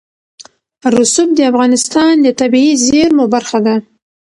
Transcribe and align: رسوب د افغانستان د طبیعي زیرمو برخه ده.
رسوب 0.95 1.29
د 1.35 1.39
افغانستان 1.51 2.13
د 2.21 2.27
طبیعي 2.39 2.73
زیرمو 2.85 3.25
برخه 3.33 3.59
ده. 3.65 3.75